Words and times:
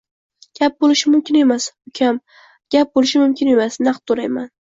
Gap 0.59 0.77
bo`lishi 0.83 1.11
mumkin 1.15 1.37
emas, 1.41 1.67
ukam, 1.91 2.17
gap 2.77 2.97
bo`lishi 2.99 3.23
mumkin 3.25 3.53
emasNaqd 3.55 4.05
to`layman 4.13 4.51